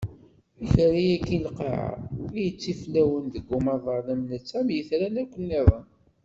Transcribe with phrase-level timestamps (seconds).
[0.63, 1.91] Akerra-agi n lqaɛa
[2.39, 5.87] i yettiflawen deg umaḍal am netta am yitran akk niḍen.